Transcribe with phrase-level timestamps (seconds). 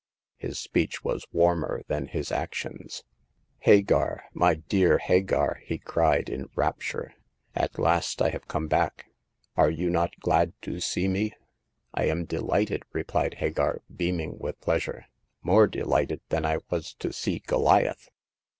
[0.37, 3.03] His speech was warmer than his actions.
[3.59, 4.23] Hagar!
[4.33, 5.59] my dear Hagar!
[5.63, 7.13] '* he cried, in rapt ure,
[7.53, 9.05] at last I have come back.
[9.55, 11.35] Are you not glad to see me?"
[11.93, 15.05] I am delighted!" replied Hagar, beaming with pleasure—
[15.43, 18.09] more delighted than I was to see Goliath.'